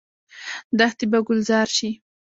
[0.79, 1.89] دښتې به ګلزار شي.